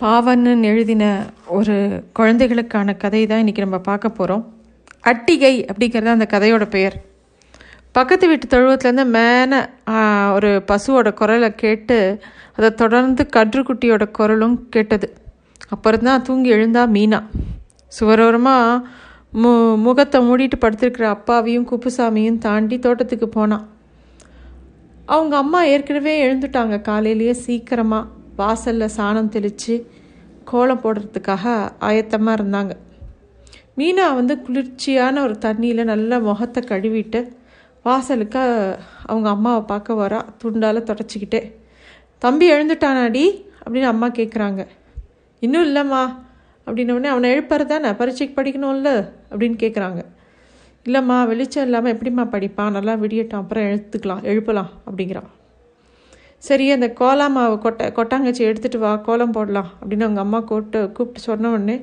[0.00, 1.04] பாவன்னு எழுதின
[1.56, 1.76] ஒரு
[2.12, 4.42] குழந்தைகளுக்கான கதை தான் இன்றைக்கி நம்ம பார்க்க போகிறோம்
[5.02, 6.96] அட்டிகை அப்படிங்கிறது அந்த கதையோட பெயர்.
[7.92, 9.58] பக்கத்து வீட்டு தொழுவத்துலேருந்து மேலே
[10.32, 11.96] ஒரு பசுவோட குரலை கேட்டு
[12.56, 15.08] அதை தொடர்ந்து கன்றுக்குட்டியோட குரலும் கேட்டது.
[15.68, 17.20] அப்புறம் தான் தூங்கி எழுந்தா மீனா.
[17.92, 18.82] சுவரோரமாக
[19.32, 19.52] மு
[19.86, 23.66] முகத்தை மூடிட்டு படுத்திருக்கிற அப்பாவையும் குப்புசாமியும் தாண்டி தோட்டத்துக்கு போனான்
[25.06, 28.06] அவங்க அம்மா ஏற்கனவே எழுந்துட்டாங்க காலையிலேயே சீக்கிரமாக
[28.38, 29.74] வாசலில் சாணம் தெளித்து
[30.50, 31.44] கோலம் போடுறதுக்காக
[31.88, 32.72] ஆயத்தமாக இருந்தாங்க.
[33.78, 37.20] மீனா வந்து குளிர்ச்சியான ஒரு தண்ணியில் நல்லா முகத்தை கழுவிட்டு
[37.82, 38.42] வாசலுக்கு
[39.06, 40.20] அவங்க அம்மாவை பார்க்க வரா.
[40.42, 41.40] துண்டால் தொடச்சிக்கிட்டே
[42.24, 43.24] தம்பி எழுந்துட்டானாடி?
[43.64, 44.62] அப்படின்னு அம்மா கேட்குறாங்க
[45.44, 46.02] இன்னும் இல்லைம்மா.
[46.66, 47.66] அப்படின்னோடனே அவனை எழுப்புறது?
[47.72, 48.92] தானே பரீட்சைக்கு படிக்கணும்ல?
[49.32, 50.00] அப்படின்னு கேட்குறாங்க
[50.86, 52.76] இல்லைம்மா வெளிச்சம் இல்லாமல் எப்படிம்மா படிப்பான்?
[52.76, 55.32] நல்லா விடியட்டும் அப்புறம் எழுத்துக்கலாம் எழுப்பலாம் அப்படிங்கிறான்.
[56.38, 61.20] சரி அந்த கோலா மாவு கொட்டை கொட்டாங்கச்சி எடுத்துகிட்டு வா கோலம் போடலாம் அப்படின்னு அவங்க அம்மா கூப்பிட்டு கூப்பிட்டு
[61.20, 61.76] சொன்ன உடனே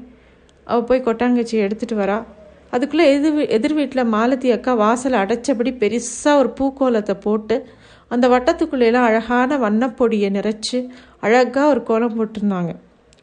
[0.68, 2.18] அவள் போய் கொட்டாங்கச்சி எடுத்துகிட்டு வரா.
[2.72, 7.56] அதுக்குள்ளே எதிர் எதிர் வீட்டில் மாலதி அக்கா வாசலை அடைச்சபடி பெருசாக ஒரு பூக்கோலத்தை போட்டு
[8.08, 10.80] அந்த வட்டத்துக்குள்ளேலாம் அழகான வண்ணப்பொடியை நிறைச்சி
[11.20, 12.72] அழகாக ஒரு கோலம் போட்டிருந்தாங்க.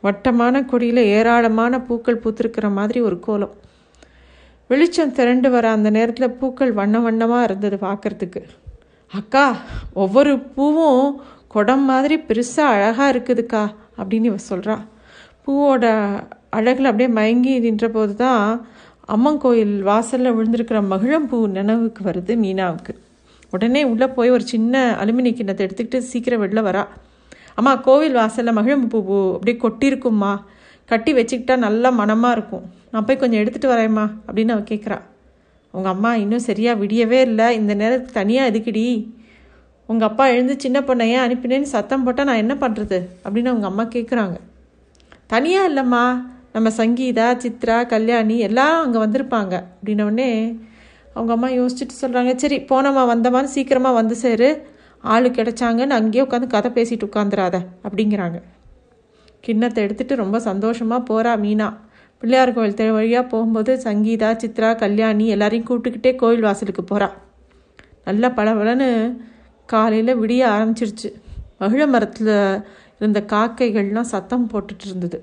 [0.03, 3.53] வட்டமான கொடியில் ஏராளமான பூக்கள் பூத்திருக்கிற மாதிரி ஒரு கோலம்.
[4.70, 8.42] வெளிச்சம் திரண்டு வர அந்த நேரத்தில் பூக்கள் வண்ண வண்ணமாக இருந்தது பார்க்குறதுக்கு
[9.19, 9.47] அக்கா
[10.03, 11.07] ஒவ்வொரு பூவும்
[11.55, 13.63] குடம் மாதிரி பெருசாக அழகாக இருக்குதுக்கா
[13.99, 14.77] அப்படின்னு இவ சொல்கிறா
[15.45, 15.85] பூவோட
[16.59, 18.45] அழகில் அப்படியே மயங்கி நின்ற போது தான்
[19.15, 22.93] அம்மன் கோயில் வாசலில் விழுந்திருக்கிற மகிழம்பூ நினைவுக்கு வருது மீனாவுக்கு.
[23.51, 26.85] உடனே உள்ளே போய் ஒரு சின்ன அலுமினி கிண்ணத்தை எடுத்துக்கிட்டு சீக்கிரம் வெளில வரா.
[27.55, 30.33] அம்மா கோவில் வாசலில் மகிழம்பூ பூ அப்படியே கொட்டியிருக்கும்மா
[30.91, 32.65] கட்டி வச்சுக்கிட்டா நல்லா மனமாக இருக்கும்.
[32.93, 34.99] நான் போய் கொஞ்சம் எடுத்துகிட்டு வரேம்மா அப்படின்னு அவள் கேட்குறா
[35.77, 37.47] உங்கள் அம்மா இன்னும் சரியாக விடியவே இல்லை.
[37.61, 38.87] இந்த நேரத்துக்கு தனியாக எதுக்குடி?
[39.89, 43.84] உங்கள் அப்பா எழுந்து சின்ன பொண்ணை ஏன் அனுப்பினேன்னு சத்தம் போட்டால் நான் என்ன பண்ணுறது அப்படின்னு அவங்க அம்மா
[43.95, 44.37] கேட்குறாங்க
[45.33, 46.05] தனியாக இல்லைம்மா.
[46.55, 49.55] நம்ம சங்கீதா சித்ரா கல்யாணி எல்லாம் அங்கே வந்திருப்பாங்க.
[49.77, 50.31] அப்படின்னோடனே
[51.14, 54.51] அவங்க அம்மா யோசிச்சுட்டு சொல்கிறாங்க சரி போனம்மா வந்தமான்னு சீக்கிரமாக வந்து சேரு.
[55.14, 57.57] ஆளு கிடைச்சாங்கன்னு அங்கேயே உட்காந்து கதை பேசிட்டு உட்காந்துராத.
[57.86, 58.39] அப்படிங்கிறாங்க.
[59.47, 61.68] கிண்ணத்தை எடுத்துகிட்டு ரொம்ப சந்தோஷமாக போகிறா மீனா.
[62.23, 67.09] பிள்ளையார் கோவில் தெரு வழியாக போகும்போது சங்கீதா சித்ரா கல்யாணி எல்லாரையும் கூப்பிட்டுக்கிட்டே கோவில் வாசலுக்கு போகிறா
[68.05, 68.89] நல்லா பளபளன்னு
[69.69, 71.11] காலையில் விடிய ஆரம்பிச்சிருச்சு.
[71.61, 72.31] மகிழ மரத்தில்
[72.99, 75.19] இருந்த காக்கைகள்லாம் சத்தம் போட்டுட்டு இருந்தது.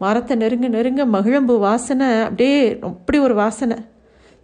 [0.00, 2.58] மரத்தை நெருங்க நெருங்க மகிழம்பு வாசனை அப்படியே
[2.88, 3.76] அப்படி ஒரு வாசனை.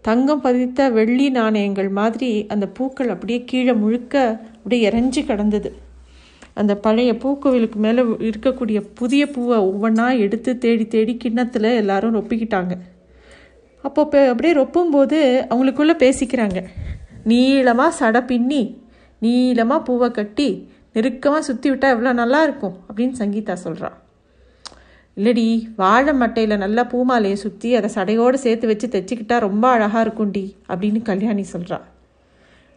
[0.04, 4.14] தங்கம் பதித்த வெள்ளி நாணயங்கள் மாதிரி அந்த பூக்கள் அப்படியே கீழே முழுக்க
[4.56, 5.70] அப்படியே இறஞ்சி கிடந்தது.
[6.54, 12.76] அந்த பழைய பூக்கோவிலுக்கு மேலே இருக்கக்கூடிய புதிய பூவை ஒவ்வொன்றா எடுத்து தேடி தேடி கிண்ணத்தில் எல்லாரும் ரொப்பிக்கிட்டாங்க.
[13.84, 16.60] அப்போ அப்படியே ரொப்பும்போது அவங்களுக்குள்ளே பேசிக்கிறாங்க.
[17.24, 18.76] நீளமாக சடை பின்னி
[19.22, 23.96] நீளமாக பூவை கட்டி நெருக்கமாக சுற்றி விட்டால் எவ்வளோ நல்லா இருக்கும் அப்படின்னு சங்கீதா சொல்கிறான்
[25.16, 31.02] இல்லடி வாழை மட்டையில் நல்லா பூமாலையை சுற்றி அதை சடையோடு சேர்த்து வச்சு தைச்சிக்கிட்டா ரொம்ப அழகாக இருக்கும்டி அப்படின்னு
[31.02, 31.86] கல்யாணி சொல்கிறான்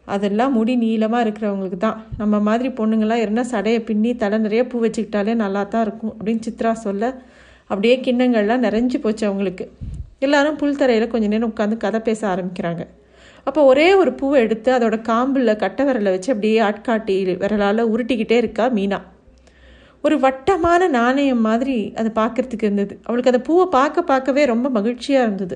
[0.06, 2.00] அதெல்லாம் முடி நீளமாக இருக்கிறவங்களுக்கு தான்.
[2.22, 6.72] நம்ம மாதிரி பொண்ணுங்களாம் இருந்தால் சடையை பின்னி தலை நிறைய பூ வச்சுக்கிட்டாலே நல்லா தான் இருக்கும் அப்படின்னு சித்ரா
[6.86, 7.04] சொல்ல
[7.70, 9.66] அப்படியே கிண்ணங்கள்லாம் நிறைஞ்சு போச்சு அவங்களுக்கு.
[10.26, 12.84] எல்லாரும் புல்தரையில் கொஞ்சம் நேரம் உட்காந்து கதை பேச ஆரம்பிக்கிறாங்க.
[13.48, 18.66] அப்போ ஒரே ஒரு பூவை எடுத்து அதோட காம்பில் கட்டை விரலை வச்சு அப்படியே ஆட்காட்டி விரலால் உருட்டிக்கிட்டே இருக்கா
[18.78, 19.00] மீனா.
[20.04, 22.94] ஒரு வட்டமான நாணயம் மாதிரி அதை பார்க்குறதுக்கு இருந்தது.
[23.08, 25.56] அவளுக்கு அந்த பூவை பார்க்க பார்க்கவே ரொம்ப மகிழ்ச்சியாக இருந்தது.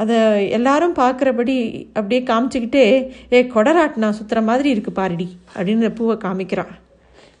[0.00, 0.16] அதை
[0.56, 1.54] எல்லாரும் பார்க்குறபடி
[1.98, 2.86] அப்படியே காமிச்சிக்கிட்டே
[3.34, 5.26] ஏ கொடராட்டினா சுற்றுற மாதிரி இருக்குது பாருடி
[5.56, 6.72] அப்படின்னு பூவை காமிக்கிறான்.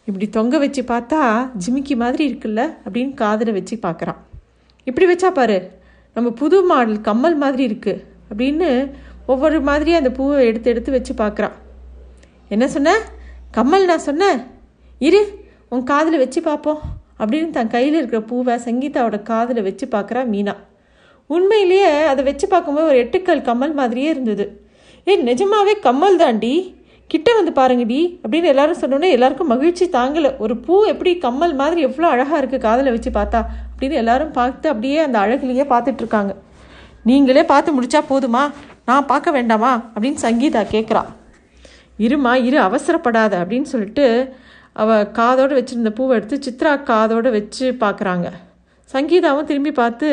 [0.08, 1.20] இப்படி தொங்க வச்சு பார்த்தா
[1.62, 4.20] ஜிமிக்கி மாதிரி இருக்குல்ல அப்படின்னு காதில் வச்சு பார்க்குறான்.
[4.88, 5.58] இப்படி வச்சா பாரு
[6.16, 8.68] நம்ம புது மாடல் கம்மல் மாதிரி இருக்குது அப்படின்னு
[9.32, 11.56] ஒவ்வொரு மாதிரி அந்த பூவை எடுத்து எடுத்து வச்சு பார்க்குறான்.
[12.54, 12.90] என்ன சொன்ன?
[13.56, 14.38] கம்மல் நான் சொன்னேன்
[15.08, 15.20] இரு
[15.74, 16.80] உன் காதில் வச்சு பார்ப்போம்
[17.20, 20.54] அப்படின்னு தன் கையில் இருக்கிற பூவை சங்கீதாவோட காதில் வச்சு பார்க்குறா மீனா.
[21.30, 24.44] உண்மையிலேயே அதை வச்சு பார்க்கும்போது ஒரு எட்டுக்கல் கம்மல் மாதிரியே இருந்தது.
[25.06, 26.52] ஏ நிஜமாவே கம்மல் தாண்டி
[27.10, 30.30] கிட்ட வந்து பாருங்கடி அப்படின்னு எல்லாரும் சொன்னோன்னே எல்லாருக்கும் மகிழ்ச்சி தாங்கலை.
[30.38, 33.40] ஒரு பூ எப்படி கம்மல் மாதிரி எவ்வளோ அழகாக இருக்குது காதில் வச்சு பார்த்தா
[33.72, 36.32] அப்படின்னு எல்லாரும் பார்த்து அப்படியே அந்த அழகுலையே பார்த்துட்ருக்காங்க
[37.04, 38.42] நீங்களே பார்த்து முடிச்சா போதுமா?
[38.84, 39.70] நான் பார்க்க வேண்டாமா?
[39.94, 41.02] அப்படின்னு சங்கீதா கேட்குறா
[41.98, 44.06] இருமா இரு அவசரப்படாத அப்படின்னு சொல்லிட்டு
[44.72, 48.28] அவள் காதோடு வச்சுருந்த பூவை எடுத்து சித்ரா காதோடு வச்சு பார்க்குறாங்க
[48.90, 50.08] சங்கீதாவும் திரும்பி பார்த்து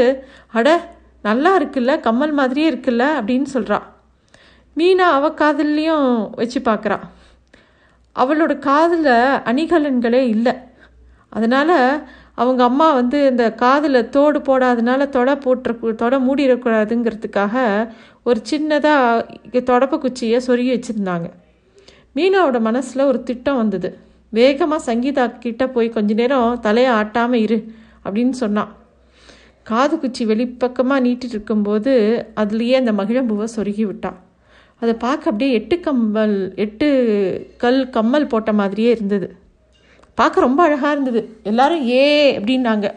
[0.54, 0.68] அட
[1.24, 3.80] நல்லா இருக்குல்ல கம்மல் மாதிரியே இருக்குல்ல அப்படின்னு சொல்கிறா
[4.78, 6.98] மீனா அவள் காதல்லையும் வச்சு பார்க்குறா
[8.16, 9.14] அவளோட காதில்
[9.50, 10.54] அணிகலன்களே இல்லை.
[11.30, 11.78] அதனால்
[12.42, 17.56] அவங்க அம்மா வந்து இந்த காதில் தோடு போடாதனால தொடை போட்டுற தொடை மூடிடக்கூடாதுங்கிறதுக்காக
[18.24, 21.28] ஒரு சின்னதாக தொடப்ப குச்சியை சொருகி வச்சுருந்தாங்க.
[22.16, 23.90] மீனாவோட மனசில் ஒரு திட்டம் வந்தது.
[24.30, 27.60] வேகமாக சங்கீதா கிட்டே போய் கொஞ்ச நேரம் தலையை ஆட்டாமல் இரு
[28.06, 28.72] அப்படின்னு சொன்னான்.
[29.64, 31.92] காது குச்சி வெளிப்பக்கமாக நீட்டிட்டு இருக்கும்போது
[32.42, 34.18] அதுலேயே அந்த மகிழம்பூவை சொருகி விட்டான்
[34.82, 36.88] அதை பார்க்க அப்படியே எட்டு கம்மல் எட்டு
[37.58, 39.28] கல் கம்மல் போட்ட மாதிரியே இருந்தது.
[40.18, 41.22] பார்க்க ரொம்ப அழகாக இருந்தது.
[41.44, 42.08] எல்லாரும் ஏ
[42.38, 42.88] அப்படின்னாங்க.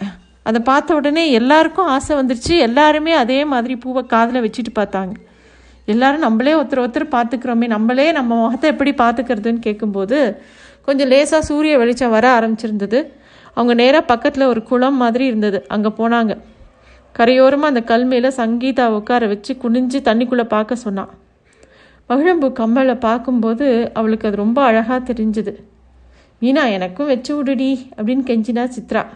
[0.42, 2.54] அதை பார்த்த உடனே எல்லாருக்கும் ஆசை வந்துருச்சு.
[2.68, 5.14] எல்லாருமே அதே மாதிரி பூவை காதில் வச்சுட்டு பார்த்தாங்க.
[5.86, 7.66] எல்லாரும் நம்மளே ஒருத்தர் ஒருத்தர் பார்த்துக்கிறோமே.
[7.76, 10.18] நம்மளே நம்ம முகத்தை எப்படி பார்த்துக்கிறதுன்னு கேட்கும்போது
[10.88, 12.98] கொஞ்சம் லேசாக சூரிய வெளிச்சம் வர ஆரம்பிச்சிருந்தது.
[13.54, 15.58] அவங்க நேராக பக்கத்தில் ஒரு குளம் மாதிரி இருந்தது.
[15.68, 16.32] அங்கே போனாங்க.
[17.18, 21.08] கரையோரமாக அந்த கல் மேலே சங்கீதா உட்கார வச்சு குனிஞ்சு தண்ணிக்குள்ளே பார்க்க சொன்னான்
[22.08, 25.54] மகிழம்பு கம்மலை பார்க்கும்போது அவளுக்கு அது ரொம்ப அழகாக தெரிஞ்சுது.
[26.40, 29.06] மீனா எனக்கும் வச்சு விடுடி அப்படின்னு கெஞ்சினா சித்ரா.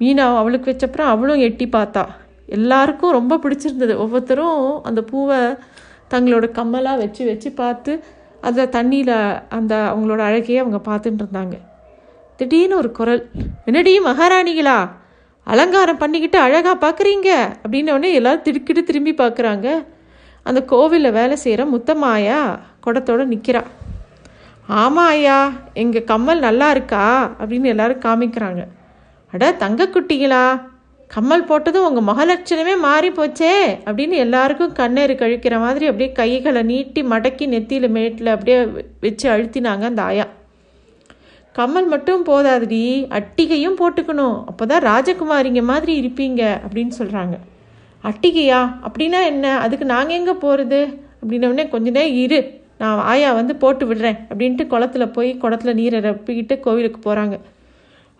[0.00, 2.06] மீனா அவளுக்கு வச்சப்புறம் அவளும் எட்டி பார்த்தா.
[2.46, 3.94] எல்லாருக்கும் ரொம்ப பிடிச்சிருந்தது.
[3.96, 5.36] ஒவ்வொருத்தரும் அந்த பூவை
[6.10, 8.04] தங்களோட கம்மலாக வச்சு வச்சு பார்த்து
[8.40, 11.58] அதில் தண்ணியில் அந்த அவங்களோட அழகையே அவங்க பார்த்துட்டு இருந்தாங்க.
[12.36, 13.30] திடீர்னு ஒரு குரல்.
[13.64, 14.88] என்னடி மகாராணிகளா?
[15.48, 17.28] அலங்காரம் பண்ணிக்கிட்டு அழகாக பார்க்குறீங்க
[17.62, 19.68] அப்படின்ன உடனே எல்லாரும் திடுக்கிட்டு திரும்பி பார்க்குறாங்க
[20.46, 22.40] அந்த கோவிலில் வேலை செய்கிற முத்தம்மாயா
[22.86, 23.62] குடத்தோட நிற்கிறா
[24.68, 25.36] ஆமாம் ஐயா
[25.74, 27.34] எங்கள் கம்மல் நல்லா இருக்கா?
[27.40, 28.62] அப்படின்னு எல்லாரும் காமிக்கிறாங்க.
[29.32, 30.42] அட தங்கக்குட்டிகளா
[31.10, 33.52] கம்மல் போட்டதும் உங்கள் மகலட்சணமே மாறி போச்சே?
[33.86, 38.58] அப்படின்னு எல்லாருக்கும் கண்ணேறு கழிக்கிற மாதிரி அப்படியே கைகளை நீட்டி மடக்கி நெத்தியில் மேட்டில் அப்படியே
[39.00, 40.26] வச்சு அழுத்தினாங்க அந்த ஆயா.
[41.58, 42.82] கம்மல் மட்டும் போதாதுடி
[43.18, 44.36] அட்டிகையும் போட்டுக்கணும்.
[44.50, 47.36] அப்போ தான் ராஜகுமாரிங்க மாதிரி இருப்பீங்க அப்படின்னு சொல்கிறாங்க
[48.04, 48.60] அட்டிகையா?
[48.86, 49.46] அப்படின்னா என்ன?
[49.64, 50.80] அதுக்கு நாங்கள் எங்கே போகிறது
[51.22, 52.40] அப்படின்னவுடனே கொஞ்ச நேரம் இரு.
[52.80, 57.36] நான் ஆயா வந்து போட்டு விடுறேன் அப்படின்ட்டு குளத்துல போய் குளத்துல நீரை ரப்பிக்கிட்டு கோவிலுக்கு போகிறாங்க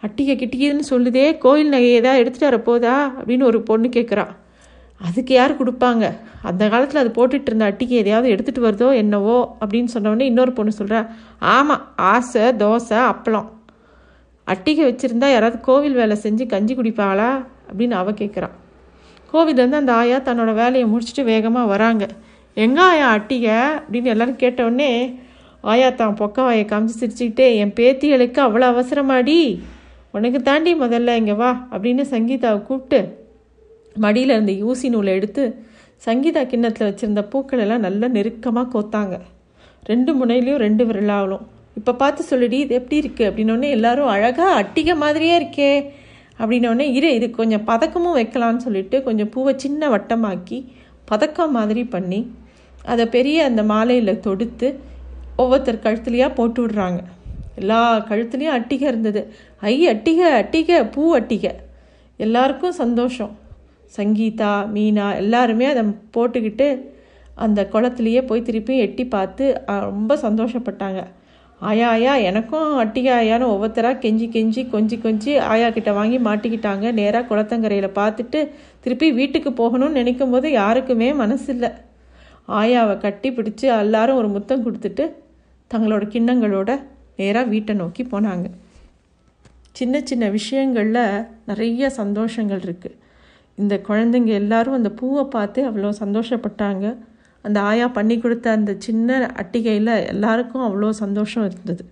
[0.02, 4.24] அட்டிகை கிட்டிக்குதுன்னு சொல்லுதே கோயில் நகையை ஏதாவது எடுத்துகிட்டு வர போதா அப்படின்னு ஒரு பொண்ணு கேட்குறா
[5.00, 6.04] அதுக்கு யார் கொடுப்பாங்க?
[6.42, 11.00] அந்த காலத்தில் அது போட்டுட்டு இருந்த அட்டிக்கு எதையாவது எடுத்துகிட்டு வருதோ என்னவோ அப்படின்னு சொன்னோடனே இன்னொரு பொண்ணு சொல்கிறா
[11.38, 13.48] ஆமாம் ஆசை தோசை அப்பளம்.
[14.46, 17.44] அட்டிகை வச்சுருந்தா யாராவது கோவில் வேலை செஞ்சு கஞ்சி குடிப்பாளா?
[17.68, 18.54] அப்படின்னு அவ கேட்குறான்
[19.32, 22.04] கோவிலேருந்து அந்த ஆயா தன்னோட வேலையை முடிச்சுட்டு வேகமாக வராங்க.
[22.54, 23.58] எங்கே ஆயா அட்டிகை?
[23.80, 25.20] அப்படின்னு எல்லோரும் கேட்டவுடனே
[25.60, 29.60] ஆயா தான் பொக்கவாயை காமிச்சு சிரிச்சுக்கிட்டே என் பேத்திகளுக்கு அவ்வளோ அவசரமாடி?
[30.10, 33.26] உனக்கு தாண்டி முதல்ல இங்கே வா அப்படின்னு சங்கீதாவை கூப்பிட்டு
[34.04, 35.44] மடியில் இருந்த ஊசி நூலை எடுத்து
[36.06, 39.14] சங்கீதா கிண்ணத்தில் வச்சுருந்த பூக்கள் எல்லாம் நல்லா நெருக்கமாக கோத்தாங்க.
[39.90, 41.44] ரெண்டு முனையிலையும் ரெண்டு விரலாவலும்.
[41.78, 45.72] இப்போ பார்த்து சொல்லுடி இது எப்படி இருக்குது அப்படின்னோடனே எல்லாரும் அழகாக அட்டிகை மாதிரியே இருக்கே.
[46.40, 50.58] அப்படின்னோடனே இரு இது கொஞ்சம் பதக்கமும் வைக்கலான்னு சொல்லிட்டு கொஞ்சம் பூவை சின்ன வட்டமாக்கி
[51.10, 52.20] பதக்கம் மாதிரி பண்ணி
[52.92, 54.68] அதை பெரிய அந்த மாலையில் தொடுத்து
[55.42, 57.00] ஒவ்வொருத்தர் கழுத்துலையாக போட்டு விடுறாங்க.
[57.60, 57.80] எல்லா
[58.10, 59.20] கழுத்துலேயும் அட்டிகை இருந்தது.
[59.72, 61.52] ஐ அட்டிகை அட்டிகை பூ அட்டிகை.
[62.26, 63.32] எல்லாருக்கும் சந்தோஷம்.
[63.96, 65.82] சங்கீதா மீனா எல்லாருமே அதை
[66.14, 66.66] போட்டுக்கிட்டு
[67.44, 69.44] அந்த குளத்துலையே போய் திருப்பி எட்டி பார்த்து
[69.88, 71.00] ரொம்ப சந்தோஷப்பட்டாங்க.
[71.60, 76.86] ஆயா ஆயா எனக்கும் அட்டிகா ஆயான்னு ஒவ்வொருத்தராக கெஞ்சி கெஞ்சி கொஞ்சி கொஞ்சி ஆயா கிட்ட வாங்கி மாட்டிக்கிட்டாங்க.
[76.98, 78.40] நேராக குளத்தங்கரையில் பார்த்துட்டு
[78.84, 81.70] திருப்பி வீட்டுக்கு போகணும்னு நினைக்கும் போது யாருக்குமே மனசு இல்லை
[82.60, 85.06] ஆயாவை கட்டி பிடிச்சி எல்லாரும் ஒரு முத்தம் கொடுத்துட்டு
[85.70, 86.70] தங்களோட கிண்ணங்களோட
[87.20, 88.46] நேராக வீட்டை நோக்கி போனாங்க.
[89.78, 91.04] சின்ன சின்ன விஷயங்களில்
[91.50, 92.96] நிறைய சந்தோஷங்கள் இருக்குது
[93.58, 96.96] இந்த குழந்தைங்க எல்லாரும் அந்த பூவை பார்த்து அவ்வளோ சந்தோஷப்பட்டாங்க.
[97.42, 101.84] அந்த ஆயா பண்ணி கொடுத்த அந்த சின்ன அட்டிகையில் எல்லாருக்கும் அவ்வளோ சந்தோஷம் இருந்தது.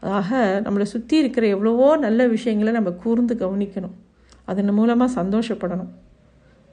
[0.00, 3.96] ஆக நம்மளை சுற்றி இருக்கிற எவ்வளவோ நல்ல விஷயங்களை நம்ம கூர்ந்து கவனிக்கணும்.
[4.44, 5.92] அதன் மூலமாக சந்தோஷப்படணும்.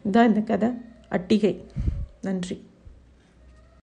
[0.03, 0.69] இதுதான் இந்த கதை.
[1.11, 1.53] அட்டிகை.
[2.21, 2.57] நன்றி.